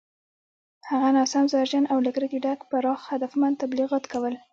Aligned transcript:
هغه 0.89 1.07
ناسم، 1.17 1.43
زهرجن 1.51 1.83
او 1.91 1.97
له 2.05 2.09
کرکې 2.15 2.39
ډک 2.45 2.59
پراخ 2.69 2.99
هدفمند 3.13 3.59
تبلیغات 3.63 4.03
کول 4.13 4.33